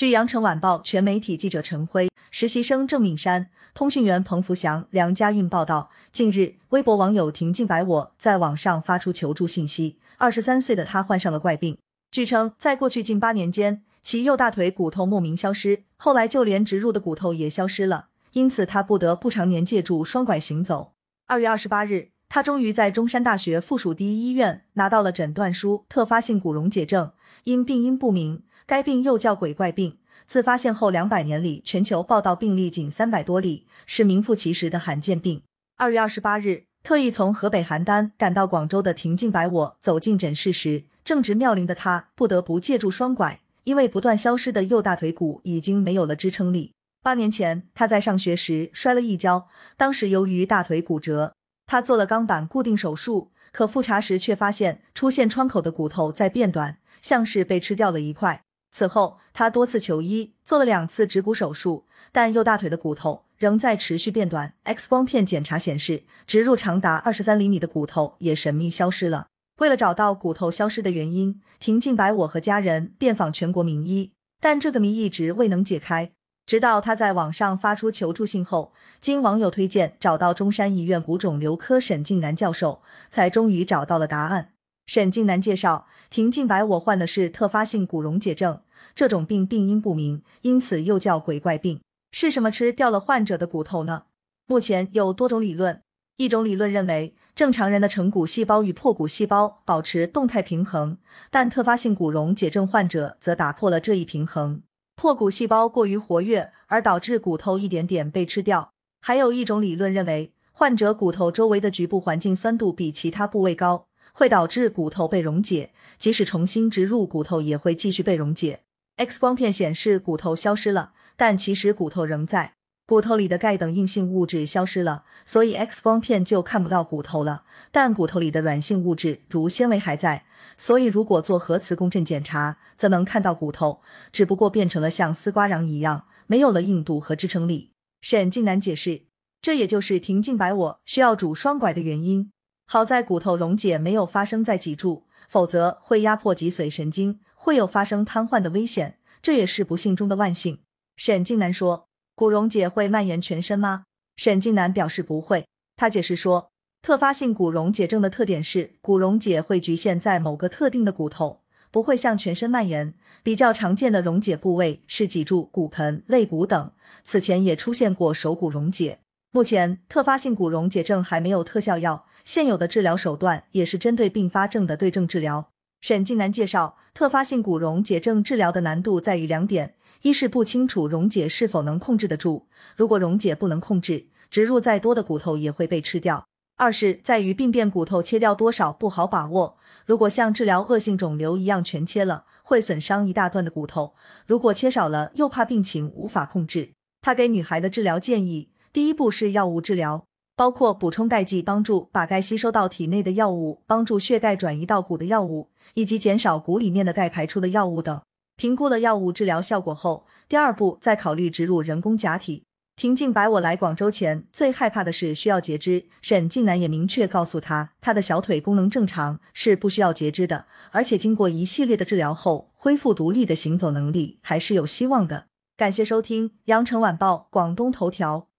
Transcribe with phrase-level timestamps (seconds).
[0.00, 9.98] 据羊城晚报全媒体记者陈辉、实习生郑敏山、通讯员彭福祥、梁家韵报道，近日，微博网友婷静白我在网上发出求助信息。
[10.16, 11.76] 二十三岁的他患上了怪病，
[12.10, 20.92] 据称，在过去近八年间，其右大腿骨头莫名消失，后来就连植入的骨头也消失了，因此他不得不常年借助双拐行走。
[21.26, 27.12] 二月二十八日，他终于在中山大学附属第一医院拿到了诊断书——特发性骨溶解症，
[27.44, 28.42] 因病因不明。
[28.70, 29.98] 该病又叫鬼怪病，
[30.28, 35.42] 自发现后两百年里，全球报道病例仅三百多例，是名副其实的罕见病。
[35.76, 46.72] 二月二十八日，特意从河北邯郸赶到广州的婷静白我走进诊室时，正值妙龄的她不得不借助双拐，因为不断消失的右大腿骨已经没有了支撑力。
[47.02, 51.34] 八年前，她在上学时摔了一跤，当时由于大腿骨折，
[51.66, 58.44] 她做了钢板固定手术，可复查时却发现出现创口的骨头在变短，像是被吃掉了一块。
[58.72, 64.54] 此后，他多次求医，做了两次植骨手术，但右大腿的骨头仍在持续变短。
[64.62, 69.26] X 光片检查显示，植入长达二十三厘米的骨头也神秘消失了。
[69.58, 76.12] 为了找到骨头消失的原因，婷静白我和家人遍访全国名医，但这个谜一直未能解开。
[76.46, 84.52] 直到他在网上发出求助信后，经网友推荐找到中山医院骨肿瘤科沈静南教授，才终于找到了答案。
[84.90, 85.86] 沈静南介绍。
[86.10, 91.80] 婷静白我患的是特发性骨溶解症，这种病病因不明，因此又叫鬼怪病。
[92.10, 94.06] 是什么吃掉了患者的骨头呢？
[94.46, 95.80] 目前有多种理论，
[96.16, 100.98] 一种理论认为，正常人的成骨细胞与破骨细胞保持动态平衡，
[101.30, 104.60] 但特发性骨溶解症患者则打破了这一平衡，
[104.96, 108.72] 破骨细胞过于活跃，而导致骨头一点点被吃掉。
[109.00, 113.86] 还有一种理论认为，患者骨头周围的局部环境酸度比其他部位高。
[114.12, 118.60] 会导致骨头被溶解，即使重新植入骨头也会继续被溶解。
[118.96, 122.54] X 光片显示骨头消失了，但其实骨头仍在，
[122.86, 127.44] 骨头里的钙等硬性物质消失了，所以 X 光片就看不到骨头了。
[127.70, 130.26] 但骨头里的软性物质如纤维还在，
[130.56, 133.80] 所以如果做核磁共振检查，则能看到骨头，
[134.12, 137.70] 只不过变成了像丝瓜瓤一样，没有了硬度和支撑力。
[138.02, 139.02] 沈静南解释，
[139.40, 142.32] 这也就是婷静白我需要拄双拐的原因。
[142.72, 149.00] 好在骨头溶解没有发生在脊柱，否则会压迫脊髓神经，会有发生瘫痪的危险。
[149.20, 150.60] 这也是不幸中的万幸。
[150.96, 155.48] 沈静南说：“骨溶解会蔓延全身吗？”沈静南表示不会。
[155.76, 161.40] 他解释说，特发性骨溶解症的特点是骨溶解会局限在某个特定的骨头，
[161.72, 162.94] 不会向全身蔓延。
[163.24, 166.70] 比较常见的溶解部位是脊柱、骨盆、肋骨等。
[167.02, 169.00] 此前也出现过手骨溶解。
[169.32, 172.06] 目前，特发性骨溶解症还没有特效药。
[172.30, 175.50] 现有的治疗手段也是针对并发症的对症治疗。
[175.80, 182.46] 沈静南介绍，特发性骨溶解症治疗的难度在于两点：一是不清楚溶解是否能控制得住，
[182.76, 186.26] 如果溶解不能控制，植入再多的骨头也会被吃掉；
[186.56, 193.94] 二是在于病变骨头切掉多少不好把握，如果像治疗恶性肿瘤一样全切了，会损伤一大段的骨头；
[194.28, 196.70] 如果切少了，又怕病情无法控制。
[197.02, 200.04] 他给女孩的治疗建议，第一步是药物治疗。
[200.36, 208.00] 包括补充钙剂，帮助把钙吸收到体内的药物，帮助血钙转移到骨的药物，以及减少骨里面的钙排出的药物等。
[208.36, 212.44] 评估了药物治疗效果后，第二步再考虑植入人工假体。
[212.74, 225.26] 婷静白我来广州前最害怕的是需要截肢，沈静南也明确告诉他，他的小腿功能正常，是不需要截肢的，而且经过一系列的治疗后，恢复独立的行走能力还是有希望的。
[225.58, 228.29] 感谢收听羊城晚报广东头条。